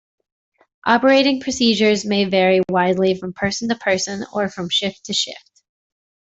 Operating 0.83 1.41
procedures 1.41 2.05
may 2.05 2.25
vary 2.25 2.61
widely 2.69 3.13
from 3.13 3.33
person-to-person 3.33 4.25
or 4.33 4.49
from 4.49 4.67
shift-to-shift. 4.67 5.61